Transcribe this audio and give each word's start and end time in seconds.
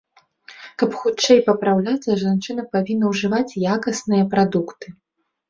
Каб 0.83 0.95
хутчэй 1.01 1.41
папраўляцца, 1.49 2.15
жанчына 2.23 2.65
павінна 2.73 3.13
ўжываць 3.13 3.57
якасныя 3.77 4.23
прадукты. 4.35 4.87